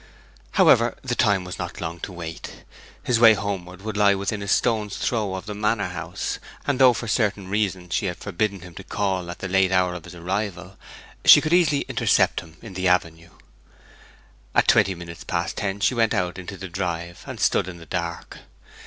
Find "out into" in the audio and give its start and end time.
16.15-16.57